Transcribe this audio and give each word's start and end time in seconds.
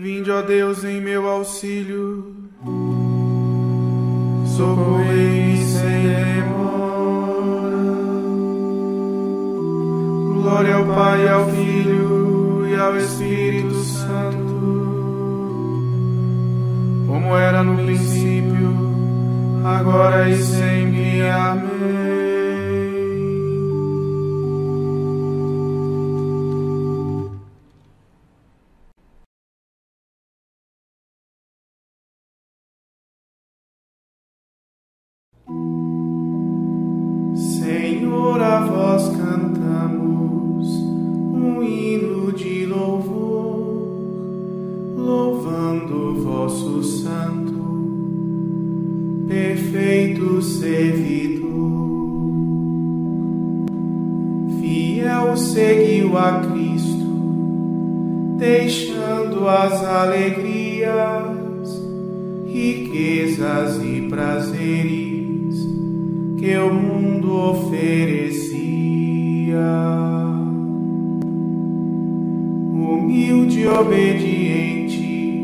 Vinde, 0.00 0.30
ó 0.30 0.42
Deus, 0.42 0.84
em 0.84 1.00
meu 1.00 1.28
auxílio. 1.28 2.32
Socorrei-me 4.46 5.58
sem 5.64 6.02
demora. 6.04 7.34
Glória 10.40 10.76
ao 10.76 10.86
Pai, 10.86 11.28
ao 11.28 11.50
Filho 11.50 12.64
e 12.68 12.76
ao 12.76 12.96
Espírito 12.96 13.74
Santo. 13.74 14.38
Como 17.08 17.36
era 17.36 17.64
no 17.64 17.76
princípio, 17.84 18.70
agora 19.64 20.30
e 20.30 20.36
sempre. 20.36 21.07
Servidor. 50.48 51.48
Fiel 54.60 55.36
seguiu 55.36 56.16
a 56.16 56.40
Cristo, 56.40 57.06
deixando 58.38 59.48
as 59.48 59.84
alegrias, 59.84 61.68
riquezas 62.46 63.82
e 63.82 64.06
prazeres 64.08 65.18
que 66.38 66.56
o 66.56 66.72
mundo 66.72 67.50
oferecia. 67.50 68.58
Humilde 72.72 73.60
e 73.60 73.66
obediente, 73.66 75.42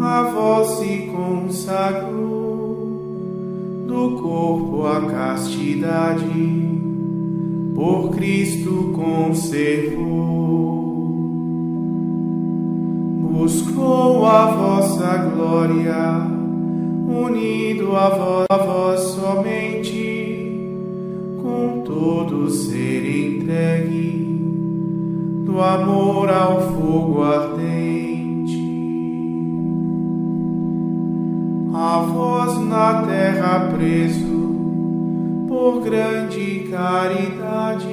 a 0.00 0.22
voz 0.22 0.68
se 0.78 1.10
consagrou, 1.12 2.37
do 3.88 4.20
corpo 4.20 4.84
a 4.86 5.00
castidade, 5.00 6.22
por 7.74 8.10
Cristo 8.10 8.92
conservou. 8.94 10.28
Buscou 13.32 14.26
a 14.26 14.44
vossa 14.50 15.16
glória 15.16 16.20
unido 17.08 17.96
a 17.96 18.10
vós, 18.10 18.46
a 18.50 18.56
vós 18.58 19.00
somente, 19.00 20.76
com 21.40 21.82
todo 21.82 22.50
ser 22.50 23.38
entregue, 23.38 24.38
do 25.46 25.62
amor 25.62 26.28
ao 26.28 26.60
fogo 26.72 27.22
ardente. 27.22 27.88
A 31.72 31.98
vós 32.00 32.37
na 32.56 33.02
terra 33.02 33.68
preso, 33.74 35.46
por 35.48 35.80
grande 35.82 36.68
caridade, 36.70 37.86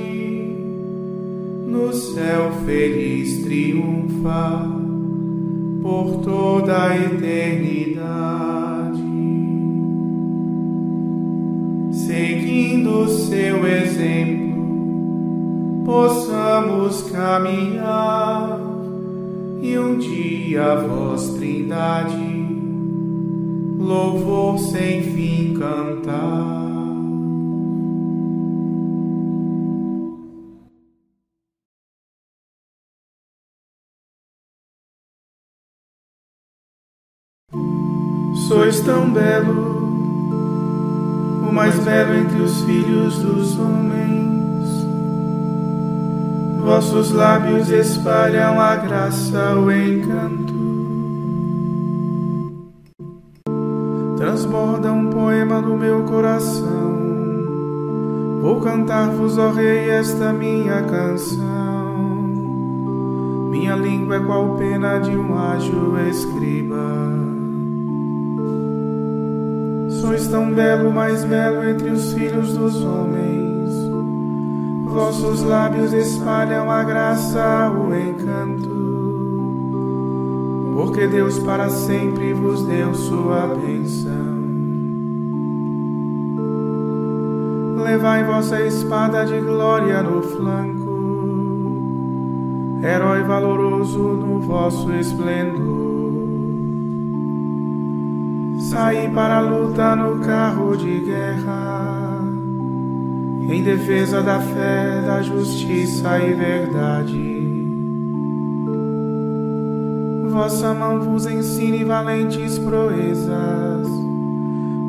no 1.68 1.92
céu 1.92 2.52
feliz 2.66 3.44
triunfa 3.44 4.72
por 5.82 6.22
toda 6.24 6.90
a 6.90 6.96
eternidade. 6.98 8.06
seguindo 12.06 13.08
seu 13.08 13.66
exemplo, 13.66 14.54
possamos 15.86 17.02
caminhar 17.10 18.60
e 19.62 19.78
um 19.78 19.98
dia 19.98 20.76
vós, 20.76 21.30
Trindade, 21.32 22.34
louvor 23.85 24.57
sem 24.57 25.03
fim 25.03 25.53
cantar. 25.53 26.66
Sois 38.47 38.79
tão 38.81 39.12
belo 39.12 39.75
o 41.47 41.53
mais 41.53 41.78
belo 41.79 42.16
entre 42.16 42.41
os 42.41 42.62
filhos 42.63 43.18
dos 43.19 43.59
homens. 43.59 44.06
Vossos 46.63 47.12
lábios 47.12 47.69
espalham 47.69 48.59
a 48.59 48.75
graça, 48.75 49.56
o 49.56 49.72
encanto. 49.72 50.44
Transborda 54.25 54.91
um 54.91 55.12
poema 55.12 55.62
no 55.62 55.78
meu 55.78 56.02
coração. 56.02 56.97
Vou 58.41 58.59
cantar-vos, 58.59 59.38
ó 59.38 59.52
Rei, 59.52 59.91
esta 59.91 60.34
minha 60.34 60.81
canção. 60.81 61.44
Minha 63.52 63.75
língua 63.75 64.16
é 64.16 64.19
qual 64.22 64.56
pena 64.56 64.97
de 64.97 65.16
um 65.16 65.38
ágil 65.38 66.00
escriba. 66.09 66.75
Sois 70.02 70.28
tão 70.28 70.52
belo, 70.52 70.92
mais 70.92 71.24
belo 71.24 71.63
entre 71.63 71.92
os 71.92 72.12
filhos 72.13 72.57
dos 72.57 72.84
homens. 72.84 73.69
Vossos 74.88 75.44
lábios 75.44 75.94
espalham 75.94 76.72
a 76.72 76.84
graça, 76.84 77.69
o 77.69 77.94
encanto. 77.94 78.55
Porque 80.85 81.07
Deus 81.07 81.40
para 81.40 81.68
sempre 81.68 82.31
vos 82.31 82.63
deu 82.63 82.94
sua 82.94 83.47
bênção. 83.47 84.12
Levai 87.84 88.23
vossa 88.23 88.62
espada 88.62 89.25
de 89.25 89.40
glória 89.41 90.03
no 90.03 90.22
flanco, 90.22 91.90
herói 92.84 93.24
valoroso 93.24 93.97
no 93.97 94.40
vosso 94.41 94.94
esplendor. 94.94 95.66
Saí 98.59 99.09
para 99.09 99.38
a 99.38 99.41
luta 99.41 99.95
no 99.95 100.19
carro 100.19 100.78
de 100.78 101.00
guerra, 101.00 102.22
em 103.50 103.63
defesa 103.63 104.22
da 104.22 104.40
fé, 104.40 105.01
da 105.01 105.24
justiça 105.24 106.19
e 106.19 106.31
verdade. 106.35 107.34
Vossa 110.35 110.73
mão 110.73 111.00
vos 111.00 111.25
ensine 111.25 111.85
valentes 111.85 112.59
proezas, 112.59 113.88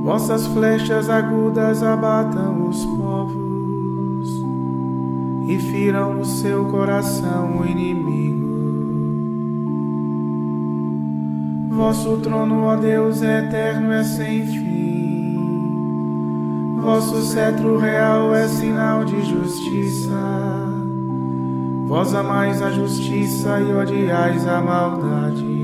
vossas 0.02 0.44
flechas 0.48 1.08
agudas 1.08 1.84
abatam 1.84 2.68
os 2.68 2.84
povos 2.84 4.28
e 5.46 5.56
firam 5.70 6.14
no 6.14 6.24
seu 6.24 6.64
coração 6.64 7.60
o 7.60 7.64
inimigo. 7.64 8.44
Vosso 11.70 12.16
trono, 12.16 12.64
ó 12.64 12.74
Deus, 12.74 13.22
é 13.22 13.44
eterno, 13.44 13.92
é 13.92 14.02
sem 14.02 14.44
fim. 14.44 15.38
Vosso 16.82 17.22
cetro 17.22 17.78
real 17.78 18.34
é 18.34 18.48
sinal 18.48 19.04
de 19.04 19.24
justiça. 19.24 20.75
Vós 21.86 22.14
amais 22.14 22.60
a 22.62 22.70
justiça 22.70 23.60
e 23.60 23.72
odiais 23.72 24.46
a 24.46 24.60
maldade. 24.60 25.56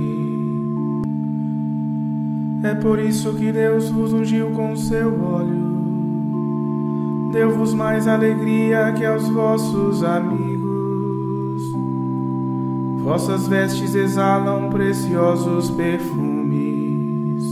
É 2.64 2.74
por 2.74 2.98
isso 2.98 3.34
que 3.34 3.50
Deus 3.52 3.90
vos 3.90 4.12
ungiu 4.12 4.50
com 4.52 4.76
seu 4.76 5.08
óleo. 5.22 5.72
Deu-vos 7.32 7.74
mais 7.74 8.06
alegria 8.06 8.92
que 8.96 9.04
aos 9.04 9.28
vossos 9.28 10.04
amigos 10.04 10.62
vossas 13.02 13.48
vestes 13.48 13.94
exalam 13.94 14.70
preciosos 14.70 15.70
perfumes. 15.70 17.42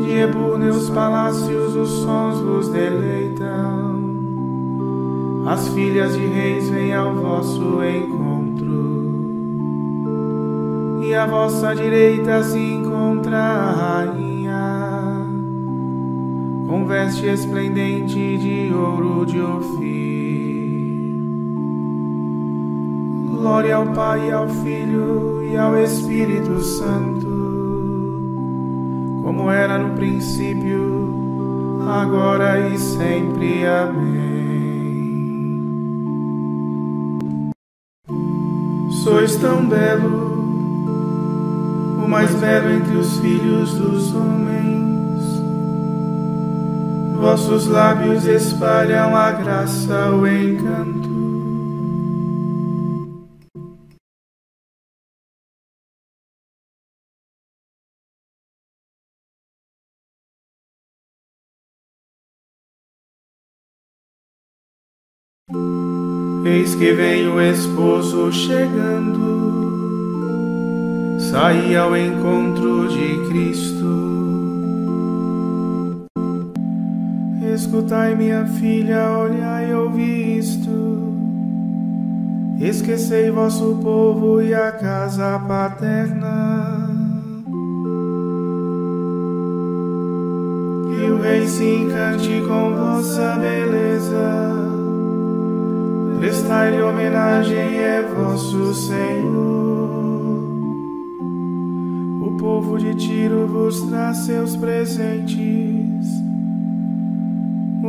De 0.00 0.12
ebúneos 0.12 0.88
palácios 0.90 1.74
os 1.74 1.90
sons 2.02 2.38
vos 2.40 2.68
deleitam, 2.68 3.23
as 5.46 5.68
filhas 5.68 6.14
de 6.16 6.26
reis 6.26 6.68
vêm 6.68 6.94
ao 6.94 7.14
vosso 7.14 7.82
encontro, 7.84 9.14
e 11.02 11.14
à 11.14 11.26
vossa 11.26 11.74
direita 11.74 12.42
se 12.42 12.58
encontra 12.58 13.36
a 13.36 13.72
rainha, 13.72 15.26
com 16.68 16.86
veste 16.86 17.26
esplendente 17.26 18.38
de 18.38 18.74
ouro 18.74 19.26
de 19.26 19.40
ofício 19.40 20.04
Glória 23.44 23.76
ao 23.76 23.86
Pai, 23.88 24.30
ao 24.30 24.48
Filho 24.48 25.44
e 25.44 25.54
ao 25.54 25.76
Espírito 25.76 26.62
Santo, 26.62 27.28
como 29.22 29.50
era 29.50 29.76
no 29.76 29.94
princípio, 29.94 31.82
agora 31.86 32.70
e 32.70 32.78
sempre. 32.78 33.66
Amém. 33.66 34.33
Sois 39.04 39.36
tão 39.36 39.66
belo, 39.66 40.32
o 42.02 42.08
mais 42.08 42.34
belo 42.36 42.70
entre 42.70 42.96
os 42.96 43.18
filhos 43.18 43.74
dos 43.74 44.14
homens. 44.14 45.22
Vossos 47.14 47.66
lábios 47.66 48.24
espalham 48.24 49.14
a 49.14 49.30
graça, 49.30 50.10
o 50.10 50.26
encanto 50.26 51.13
Que 66.76 66.92
vem 66.92 67.26
o 67.28 67.40
esposo 67.40 68.30
chegando, 68.32 69.16
saí 71.18 71.74
ao 71.74 71.96
encontro 71.96 72.88
de 72.88 73.26
Cristo. 73.28 73.86
Escutai, 77.54 78.14
minha 78.16 78.44
filha, 78.46 79.08
olhai 79.12 79.70
e 79.70 79.74
ouvi 79.74 80.38
isto. 80.38 81.14
Esquecei 82.60 83.30
vosso 83.30 83.78
povo 83.80 84.42
e 84.42 84.52
a 84.52 84.72
casa 84.72 85.38
paterna. 85.38 86.90
Que 90.90 91.10
o 91.10 91.22
rei 91.22 91.46
se 91.46 91.64
encante 91.64 92.42
com 92.46 92.74
vossa 92.76 93.36
beleza 93.36 94.63
prestai-lhe 96.24 96.80
homenagem 96.80 97.76
é 97.76 98.00
vosso 98.00 98.72
Senhor. 98.72 99.92
O 102.22 102.36
povo 102.38 102.78
de 102.78 102.94
Tiro 102.94 103.46
vos 103.46 103.82
traz 103.82 104.16
seus 104.24 104.56
presentes. 104.56 106.06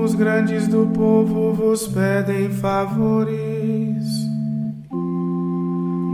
Os 0.04 0.16
grandes 0.16 0.68
do 0.68 0.86
povo 0.88 1.54
vos 1.54 1.88
pedem 1.88 2.50
favores. 2.50 4.04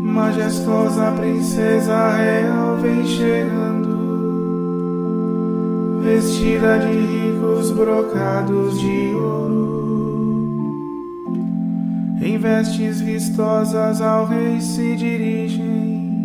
Majestosa 0.04 1.14
princesa 1.14 2.12
real 2.18 2.78
vem 2.78 3.04
chegando, 3.08 3.98
vestida 6.04 6.78
de 6.78 6.92
ricos 6.92 7.72
brocados 7.72 8.80
de 8.80 9.16
ouro 9.16 9.81
em 12.22 12.38
vestes 12.38 13.02
vistosas 13.02 14.00
ao 14.00 14.28
rei 14.28 14.62
se 14.62 14.96
dirigem, 14.96 16.22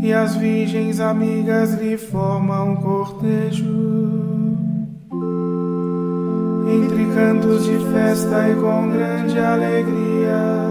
e 0.00 0.12
as 0.12 0.36
virgens 0.36 1.00
amigas 1.00 1.74
lhe 1.74 1.98
formam 1.98 2.72
um 2.72 2.76
cortejo. 2.76 3.98
Entre 6.70 7.04
cantos 7.14 7.64
de 7.64 7.78
festa 7.92 8.48
e 8.48 8.54
com 8.54 8.90
grande 8.90 9.40
alegria, 9.40 10.68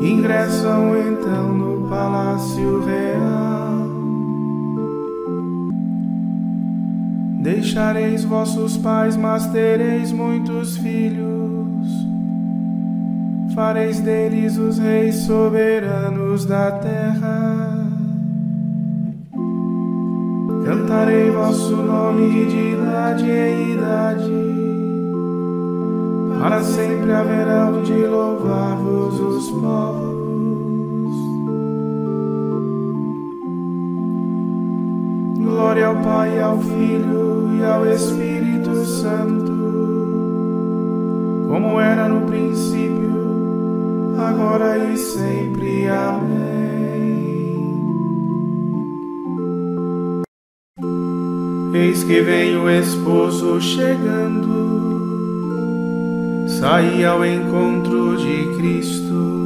ingressam 0.00 0.96
então 0.96 1.52
no 1.52 1.88
palácio 1.88 2.82
real. 2.86 3.76
Deixareis 7.42 8.24
vossos 8.24 8.78
pais, 8.78 9.18
mas 9.18 9.46
tereis 9.48 10.10
muitos 10.12 10.78
filhos 10.78 11.35
fareis 13.56 14.00
deles 14.00 14.58
os 14.58 14.78
reis 14.78 15.14
soberanos 15.24 16.44
da 16.44 16.72
terra. 16.72 17.88
Cantarei 20.66 21.30
vosso 21.30 21.74
nome 21.74 22.44
de 22.46 22.74
idade 22.74 23.30
em 23.30 23.72
idade, 23.72 24.30
para 26.38 26.62
sempre 26.62 27.12
haverão 27.12 27.82
de 27.82 27.94
louvar-vos 27.94 29.20
os 29.20 29.50
povos. 29.52 31.16
Glória 35.38 35.86
ao 35.86 35.96
Pai, 36.02 36.38
ao 36.40 36.58
Filho 36.58 37.56
e 37.56 37.64
ao 37.64 37.86
Espírito 37.86 38.74
Santo, 38.84 39.52
como 41.48 41.80
era 41.80 42.06
no 42.06 42.26
princípio 42.26 42.45
agora 44.18 44.78
e 44.78 44.96
sempre. 44.96 45.88
Amém. 45.88 46.56
Eis 51.74 52.02
que 52.04 52.20
vem 52.22 52.56
o 52.56 52.70
esposo 52.70 53.60
chegando, 53.60 54.48
saí 56.48 57.04
ao 57.04 57.24
encontro 57.24 58.16
de 58.16 58.56
Cristo. 58.56 59.45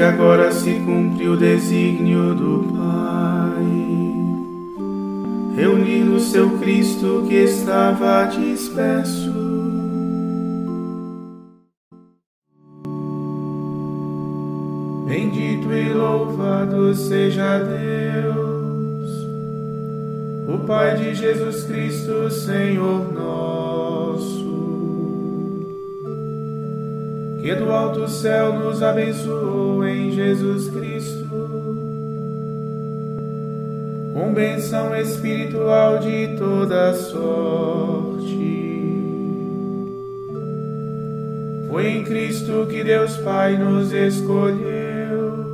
Que 0.00 0.04
agora 0.04 0.50
se 0.50 0.72
cumpre 0.76 1.28
o 1.28 1.36
desígnio 1.36 2.34
do 2.34 2.64
Pai. 2.72 3.62
Reuni 5.54 6.00
no 6.00 6.18
seu 6.18 6.58
Cristo 6.58 7.26
que 7.28 7.34
estava 7.34 8.24
disperso. 8.24 9.30
Bendito 15.06 15.70
e 15.70 15.92
louvado 15.92 16.94
seja 16.94 17.58
Deus, 17.58 19.10
o 20.48 20.66
Pai 20.66 20.96
de 20.96 21.14
Jesus 21.14 21.64
Cristo, 21.64 22.30
Senhor 22.30 23.12
nosso 23.12 23.99
que 27.40 27.54
do 27.54 27.70
alto 27.72 28.06
céu 28.06 28.52
nos 28.52 28.82
abençoou 28.82 29.86
em 29.86 30.12
Jesus 30.12 30.68
Cristo, 30.68 31.26
com 34.12 34.32
benção 34.34 34.94
espiritual 34.94 35.98
de 36.00 36.36
toda 36.38 36.92
sorte. 36.94 38.40
Foi 41.70 41.86
em 41.86 42.04
Cristo 42.04 42.66
que 42.68 42.84
Deus 42.84 43.16
Pai 43.18 43.56
nos 43.56 43.90
escolheu, 43.90 45.46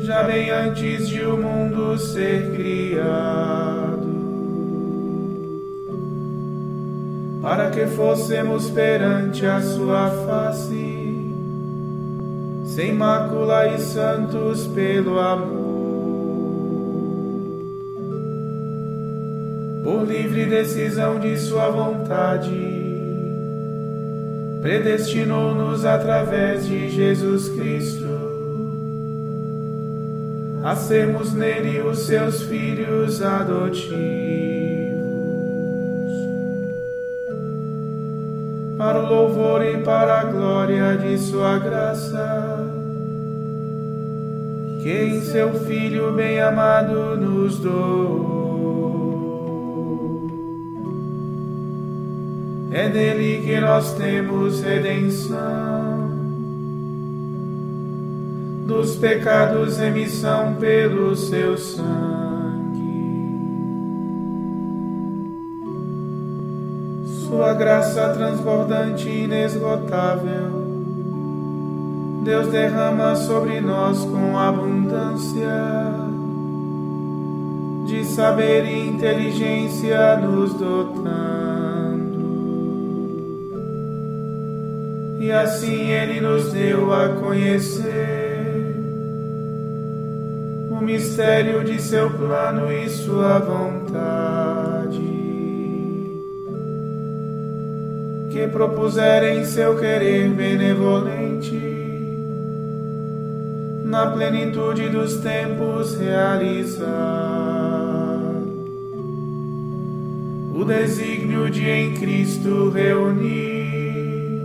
já 0.00 0.24
bem 0.24 0.50
antes 0.50 1.08
de 1.08 1.24
o 1.24 1.36
mundo 1.36 1.96
ser 1.98 2.50
criado 2.56 3.87
para 7.40 7.70
que 7.70 7.86
fossemos 7.86 8.68
perante 8.70 9.46
a 9.46 9.60
sua 9.60 10.10
face, 10.26 11.32
sem 12.64 12.92
mácula 12.92 13.68
e 13.68 13.78
santos 13.78 14.66
pelo 14.68 15.18
amor. 15.18 15.68
Por 19.84 20.04
livre 20.06 20.46
decisão 20.46 21.18
de 21.18 21.36
sua 21.38 21.70
vontade, 21.70 22.50
predestinou-nos 24.60 25.84
através 25.84 26.66
de 26.66 26.90
Jesus 26.90 27.48
Cristo 27.48 28.28
a 30.62 30.74
sermos 30.74 31.32
nele 31.32 31.80
os 31.80 32.00
seus 32.00 32.42
filhos 32.42 33.22
adotivos. 33.22 34.47
Para 38.78 39.02
o 39.02 39.06
louvor 39.06 39.64
e 39.64 39.78
para 39.78 40.20
a 40.20 40.24
glória 40.24 40.96
de 40.96 41.18
Sua 41.18 41.58
graça, 41.58 42.64
que 44.80 44.88
em 44.88 45.20
Seu 45.20 45.52
Filho 45.64 46.12
bem-amado 46.12 47.16
nos 47.16 47.58
dou. 47.58 48.38
É 52.70 52.88
dele 52.88 53.42
que 53.44 53.60
nós 53.60 53.94
temos 53.94 54.62
redenção, 54.62 56.08
dos 58.64 58.94
pecados 58.94 59.78
remissão 59.78 60.54
pelo 60.54 61.16
seu 61.16 61.58
sangue. 61.58 62.17
Sua 67.28 67.52
graça 67.52 68.08
transbordante 68.14 69.06
e 69.06 69.24
inesgotável, 69.24 70.66
Deus 72.24 72.48
derrama 72.48 73.14
sobre 73.16 73.60
nós 73.60 74.02
com 74.02 74.38
abundância 74.38 75.46
de 77.86 78.02
saber 78.06 78.64
e 78.64 78.88
inteligência 78.88 80.16
nos 80.16 80.54
dotando. 80.54 81.18
E 85.20 85.30
assim 85.30 85.90
Ele 85.90 86.22
nos 86.22 86.50
deu 86.50 86.90
a 86.94 87.10
conhecer 87.10 88.74
o 90.70 90.80
mistério 90.82 91.62
de 91.62 91.78
seu 91.78 92.08
plano 92.08 92.72
e 92.72 92.88
sua 92.88 93.38
vontade, 93.38 95.17
que 98.30 98.46
propuserem 98.46 99.44
seu 99.44 99.76
querer 99.78 100.28
benevolente, 100.30 101.56
na 103.84 104.10
plenitude 104.10 104.88
dos 104.90 105.16
tempos 105.16 105.96
realizar 105.96 106.88
o 110.54 110.64
desígnio 110.64 111.48
de 111.48 111.70
em 111.70 111.94
Cristo 111.94 112.68
reunir 112.68 114.42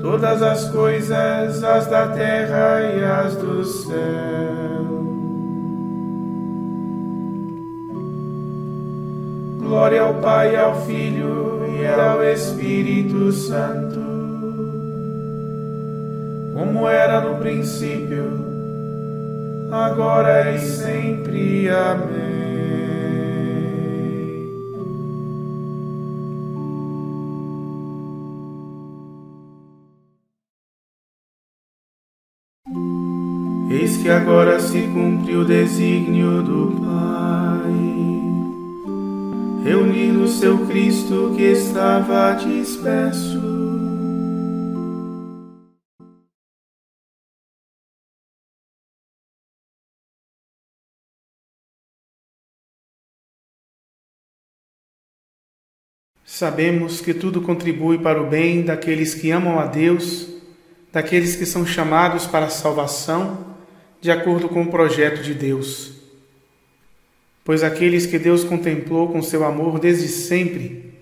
todas 0.00 0.42
as 0.42 0.68
coisas, 0.70 1.62
as 1.62 1.86
da 1.86 2.08
terra 2.08 2.80
e 2.96 3.04
as 3.04 3.36
do 3.36 3.64
céu. 3.64 3.98
Glória 9.58 10.02
ao 10.02 10.14
Pai, 10.14 10.56
ao 10.56 10.80
Filho 10.86 11.57
e 11.80 11.86
ao 11.86 12.22
Espírito 12.24 13.30
Santo, 13.30 14.00
como 16.52 16.88
era 16.88 17.20
no 17.20 17.36
princípio, 17.36 18.24
agora 19.70 20.52
e 20.54 20.58
sempre. 20.58 21.68
Amém. 21.70 22.38
Eis 33.70 33.98
que 33.98 34.08
agora 34.08 34.58
se 34.58 34.80
cumpre 34.88 35.36
o 35.36 35.44
desígnio 35.44 36.42
do 36.42 36.72
Pai, 36.80 38.17
reunir 39.68 40.12
no 40.12 40.26
seu 40.26 40.66
Cristo 40.66 41.34
que 41.36 41.42
estava 41.42 42.32
disperso. 42.32 43.38
Sabemos 56.24 57.02
que 57.02 57.12
tudo 57.12 57.42
contribui 57.42 57.98
para 57.98 58.22
o 58.22 58.26
bem 58.26 58.62
daqueles 58.62 59.14
que 59.14 59.30
amam 59.30 59.58
a 59.58 59.66
Deus, 59.66 60.28
daqueles 60.90 61.36
que 61.36 61.44
são 61.44 61.66
chamados 61.66 62.26
para 62.26 62.46
a 62.46 62.50
salvação 62.50 63.56
de 64.00 64.10
acordo 64.10 64.48
com 64.48 64.62
o 64.62 64.70
projeto 64.70 65.22
de 65.22 65.34
Deus. 65.34 65.97
Pois 67.48 67.64
aqueles 67.64 68.04
que 68.04 68.18
Deus 68.18 68.44
contemplou 68.44 69.08
com 69.08 69.22
seu 69.22 69.42
amor 69.42 69.78
desde 69.78 70.06
sempre, 70.06 70.92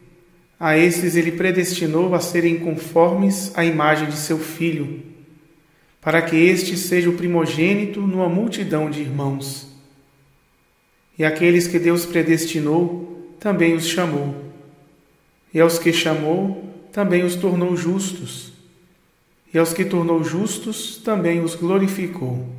a 0.61 0.79
esses 0.79 1.17
ele 1.17 1.33
predestinou 1.33 2.15
a 2.15 2.21
serem 2.21 2.61
conformes 2.61 3.51
à 3.57 3.65
imagem 3.65 4.09
de 4.09 4.17
seu 4.17 4.39
Filho, 4.39 5.03
para 6.01 6.23
que 6.23 6.37
este 6.37 6.77
seja 6.77 7.11
o 7.11 7.15
primogênito 7.15 8.01
numa 8.01 8.29
multidão 8.29 8.89
de 8.89 9.01
irmãos. 9.01 9.67
E 11.19 11.25
aqueles 11.25 11.67
que 11.67 11.81
Deus 11.81 12.07
predestinou, 12.07 13.35
também 13.41 13.75
os 13.75 13.89
chamou. 13.89 14.37
E 15.53 15.59
aos 15.59 15.81
que 15.81 15.93
chamou, 15.93 16.65
também 16.93 17.25
os 17.25 17.35
tornou 17.35 17.77
justos. 17.77 18.53
E 19.53 19.59
aos 19.59 19.73
que 19.73 19.85
tornou 19.85 20.23
justos, 20.23 20.97
também 20.99 21.43
os 21.43 21.57
glorificou. 21.57 22.56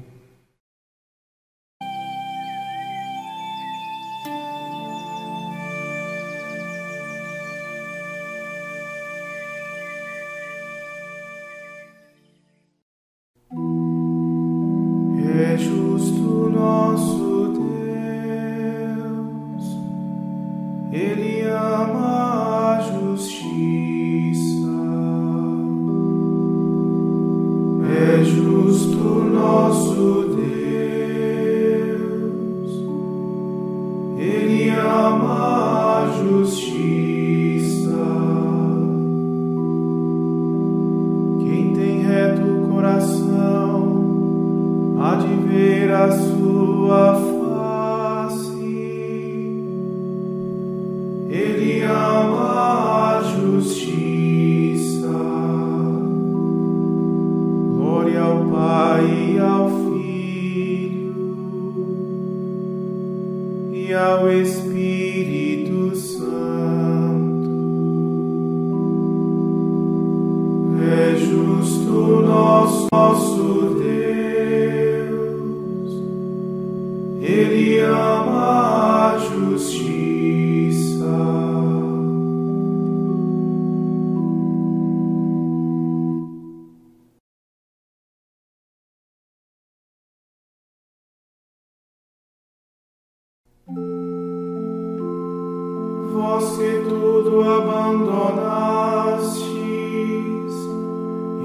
Vós 96.38 96.58
que 96.58 96.84
tudo 96.88 97.44
abandonastes 97.44 99.52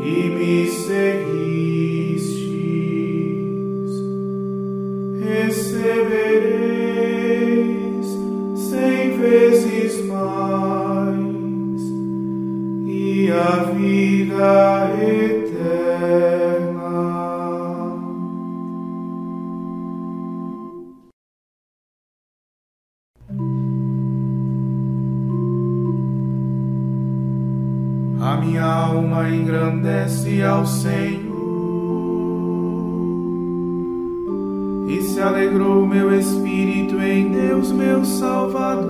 e 0.04 0.28
me 0.28 0.68
seguistes, 0.68 2.52
recebereis 5.18 8.06
cem 8.56 9.18
vezes 9.18 10.04
mais 10.06 10.62
minha 28.36 28.64
alma 28.64 29.28
engrandece 29.28 30.42
ao 30.44 30.64
Senhor 30.64 31.32
e 34.88 35.02
se 35.02 35.20
alegrou 35.20 35.84
meu 35.86 36.16
espírito 36.16 37.02
em 37.02 37.32
Deus, 37.32 37.72
meu 37.72 38.04
Salvador, 38.04 38.84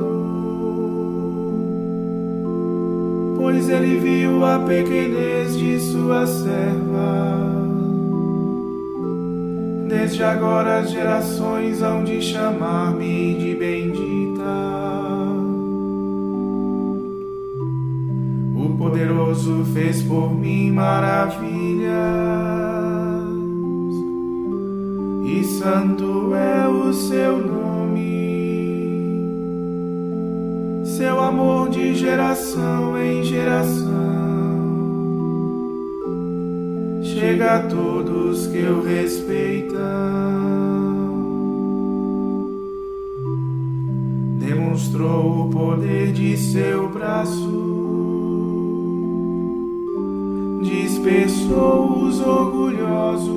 pois 3.38 3.70
ele 3.70 3.98
viu 4.00 4.44
a 4.44 4.58
pequenez 4.58 5.56
de 5.56 5.80
sua 5.80 6.26
serva. 6.26 7.52
Desde 9.88 10.22
agora 10.22 10.80
as 10.80 10.90
gerações 10.90 11.80
hão 11.80 12.04
de 12.04 12.20
chamar-me 12.20 13.34
de 13.38 13.54
bendita. 13.54 13.81
Poderoso 19.42 19.64
fez 19.72 20.02
por 20.02 20.32
mim 20.32 20.70
maravilhas, 20.70 21.92
e 25.25 25.44
santo 25.44 26.34
é 26.34 26.68
o 26.68 26.92
seu 26.92 27.38
nome. 27.38 27.72
Seu 30.84 31.20
amor 31.20 31.70
de 31.70 31.94
geração 31.94 32.96
em 32.99 33.25
geração 33.25 33.90
chega 37.02 37.56
a 37.56 37.62
todos 37.62 38.46
que 38.46 38.62
o 38.62 38.82
respeitam. 38.82 39.80
Demonstrou 44.38 45.46
o 45.46 45.50
poder 45.50 46.12
de 46.12 46.37
seu 46.37 46.88
braço, 46.90 47.81
dispersou 50.62 52.04
os 52.04 52.21
orgulhosos, 52.21 53.33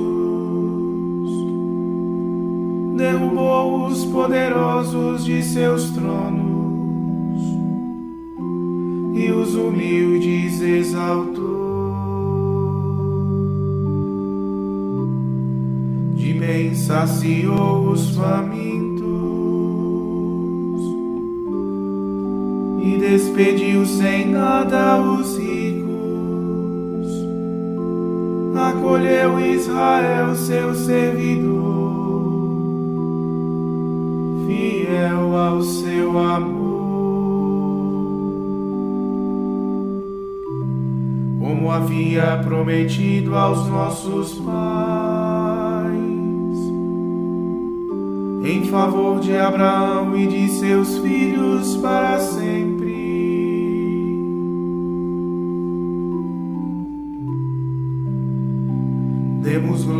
derrubou 2.96 3.86
os 3.86 4.04
poderosos 4.06 5.24
de 5.24 5.42
seus 5.42 5.90
tronos 5.90 7.42
e 9.14 9.30
os 9.30 9.54
humildes 9.54 10.60
exaltou. 10.60 11.56
bem 16.46 16.74
saciou 16.74 17.90
os 17.90 18.10
famintos 18.10 19.06
e 22.82 22.98
despediu 22.98 23.84
sem 23.84 24.28
nada 24.28 25.00
os 25.02 25.36
ricos. 25.38 25.75
Acolheu 28.68 29.38
Israel, 29.38 30.34
seu 30.34 30.74
servidor, 30.74 31.64
fiel 34.46 35.36
ao 35.36 35.62
seu 35.62 36.18
amor. 36.18 36.66
Como 41.38 41.70
havia 41.70 42.40
prometido 42.44 43.36
aos 43.36 43.68
nossos 43.68 44.34
pais 44.40 44.66
em 48.44 48.64
favor 48.64 49.20
de 49.20 49.36
Abraão 49.36 50.16
e 50.16 50.26
de 50.26 50.48
seus 50.48 50.98
filhos 50.98 51.76
para 51.76 52.18
sempre. 52.18 52.75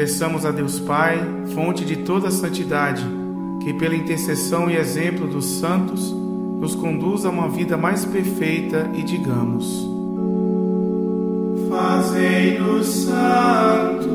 Peçamos 0.00 0.46
a 0.46 0.50
Deus 0.50 0.80
Pai, 0.80 1.18
fonte 1.54 1.84
de 1.84 1.94
toda 1.94 2.30
santidade, 2.30 3.04
que 3.62 3.74
pela 3.74 3.94
intercessão 3.94 4.70
e 4.70 4.74
exemplo 4.74 5.26
dos 5.26 5.44
santos 5.44 6.10
nos 6.10 6.74
conduz 6.74 7.26
a 7.26 7.28
uma 7.28 7.50
vida 7.50 7.76
mais 7.76 8.06
perfeita 8.06 8.90
e 8.94 9.02
digamos: 9.02 9.86
Fazei-nos 11.68 12.86
santos, 12.86 14.08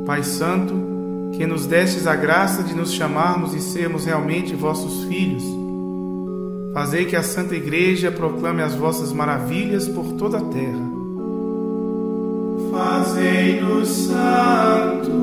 Pai 0.08 0.24
Santo, 0.24 0.94
que 1.38 1.45
nos 1.45 1.65
destes 1.65 2.08
a 2.08 2.15
graça 2.15 2.63
de 2.63 2.74
nos 2.74 2.93
chamarmos 2.93 3.54
e 3.54 3.60
sermos 3.60 4.06
realmente 4.06 4.56
vossos 4.56 5.04
filhos, 5.06 5.43
Fazei 6.76 7.06
que 7.06 7.15
a 7.15 7.24
Santa 7.24 7.56
Igreja 7.56 8.12
proclame 8.12 8.62
as 8.62 8.76
vossas 8.76 9.13
maravilhas 9.13 9.88
por 9.88 10.12
toda 10.17 10.39
a 10.39 10.41
terra. 10.41 10.91
Fazei-nos 12.69 13.88
santos, 13.88 15.15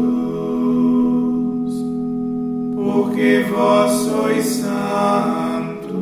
porque 2.75 3.45
vós 3.51 3.93
sois 3.93 4.47
santo. 4.47 5.93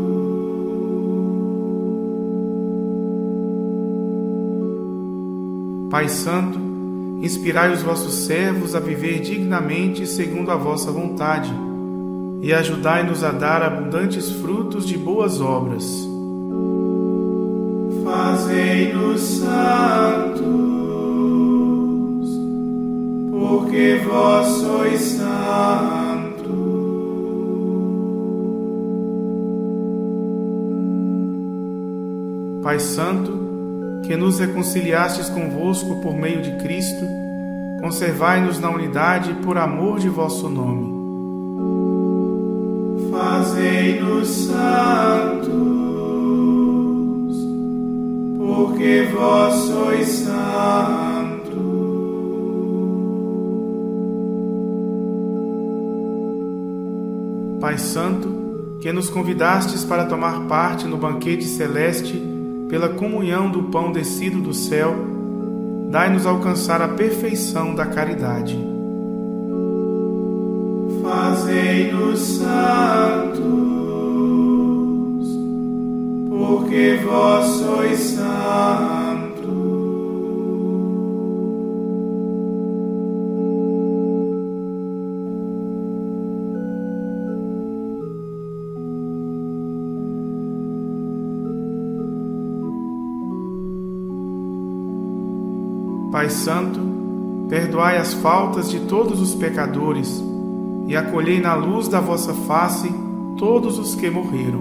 Pai 5.91 6.09
Santo, 6.09 6.61
inspirai 7.21 7.73
os 7.73 7.83
vossos 7.83 8.27
servos 8.27 8.75
a 8.75 8.81
viver 8.81 9.21
dignamente 9.21 10.07
segundo 10.07 10.51
a 10.51 10.57
vossa 10.57 10.91
vontade 10.91 11.53
e 12.43 12.53
ajudai-nos 12.53 13.23
a 13.23 13.31
dar 13.31 13.63
abundantes 13.63 14.31
frutos 14.31 14.87
de 14.87 14.97
boas 14.97 15.41
obras. 15.41 16.09
Fazei-nos 18.03 19.21
santos, 19.21 20.51
porque 23.31 24.01
vós 24.05 24.47
sois 24.47 25.01
santo. 25.01 25.31
Pai 32.63 32.79
Santo, 32.79 33.40
que 34.11 34.17
nos 34.17 34.41
reconciliastes 34.41 35.29
convosco 35.29 36.01
por 36.01 36.17
meio 36.17 36.43
de 36.43 36.57
Cristo, 36.57 37.07
conservai-nos 37.81 38.59
na 38.59 38.69
unidade 38.69 39.35
por 39.35 39.57
amor 39.57 40.01
de 40.01 40.09
vosso 40.09 40.49
nome 40.49 40.99
fazei-nos 43.13 44.29
santos, 44.29 45.51
porque 48.37 49.09
vós 49.13 49.55
sois 49.55 50.09
santo. 50.09 51.61
Pai 57.61 57.79
Santo, 57.79 58.77
que 58.81 58.93
nos 58.93 59.09
convidastes 59.09 59.85
para 59.85 60.07
tomar 60.07 60.49
parte 60.49 60.87
no 60.89 60.97
banquete 60.97 61.45
celeste 61.45 62.30
pela 62.71 62.89
comunhão 62.89 63.51
do 63.51 63.65
pão 63.65 63.93
descido 63.93 64.41
do 64.41 64.55
céu, 64.55 64.95
dai-nos 65.91 66.25
alcançar 66.25 66.81
a 66.81 66.89
perfeição 66.89 67.75
da 67.75 67.85
caridade 67.85 68.71
fazei-nos 71.11 72.21
santos, 72.21 73.41
porque 76.29 77.01
vós 77.05 77.47
sois 77.47 77.99
santo. 77.99 79.00
Pai 96.21 96.29
Santo, 96.29 96.79
perdoai 97.49 97.97
as 97.97 98.13
faltas 98.13 98.71
de 98.71 98.81
todos 98.81 99.23
os 99.23 99.35
pecadores 99.35 100.23
e 100.87 100.95
acolhei 100.95 101.41
na 101.41 101.55
luz 101.55 101.89
da 101.89 101.99
vossa 101.99 102.35
face 102.35 102.93
todos 103.39 103.79
os 103.79 103.95
que 103.95 104.11
morreram. 104.11 104.61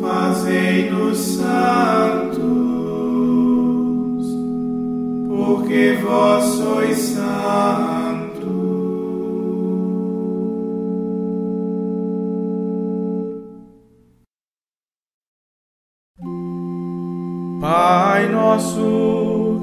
Fazei-nos 0.00 1.18
santos, 1.18 2.38
porque 5.28 5.98
vós 6.02 6.44
sois 6.44 6.98
santo. 6.98 7.68
Pai 17.60 18.28
nosso 18.30 19.17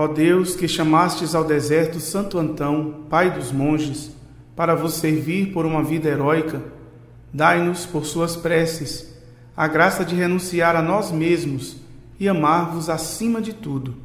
Ó 0.00 0.06
Deus, 0.06 0.54
que 0.54 0.68
chamastes 0.68 1.34
ao 1.34 1.42
deserto 1.42 1.98
Santo 1.98 2.38
Antão, 2.38 3.00
pai 3.10 3.32
dos 3.32 3.50
monges, 3.50 4.12
para 4.54 4.76
vos 4.76 4.94
servir 4.94 5.52
por 5.52 5.66
uma 5.66 5.82
vida 5.82 6.08
heróica, 6.08 6.62
dai-nos, 7.34 7.84
por 7.84 8.06
suas 8.06 8.36
preces, 8.36 9.12
a 9.56 9.66
graça 9.66 10.04
de 10.04 10.14
renunciar 10.14 10.76
a 10.76 10.82
nós 10.82 11.10
mesmos 11.10 11.78
e 12.16 12.28
amar-vos 12.28 12.88
acima 12.88 13.42
de 13.42 13.52
tudo. 13.52 13.96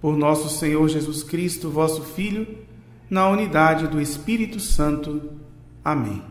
Por 0.00 0.16
nosso 0.16 0.48
Senhor 0.48 0.88
Jesus 0.88 1.24
Cristo, 1.24 1.68
vosso 1.68 2.02
Filho, 2.02 2.46
na 3.10 3.28
unidade 3.28 3.88
do 3.88 4.00
Espírito 4.00 4.60
Santo. 4.60 5.22
Amém. 5.84 6.22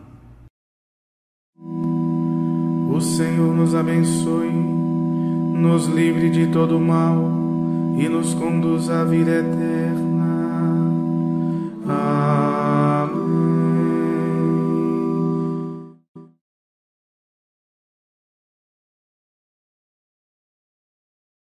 O 2.90 3.02
Senhor 3.02 3.54
nos 3.54 3.76
abençoe, 3.76 4.50
nos 4.50 5.86
livre 5.88 6.30
de 6.30 6.48
todo 6.48 6.80
mal 6.80 7.39
e 8.00 8.08
nos 8.08 8.34
conduz 8.34 8.90
à 8.90 9.04
vida 9.04 9.32
eterna. 9.32 9.79